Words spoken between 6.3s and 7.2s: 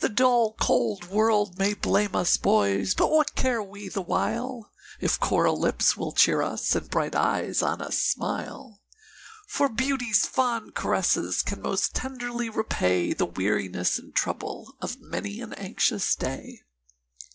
us, and bright